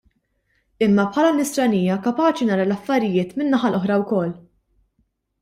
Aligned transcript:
Imma 0.85 1.03
bħala 1.09 1.33
Nisranija 1.39 1.97
kapaċi 2.07 2.47
nara 2.49 2.65
l-affarijiet 2.69 3.37
min-naħa 3.43 3.71
l-oħra 3.73 4.01
wkoll. 4.07 4.35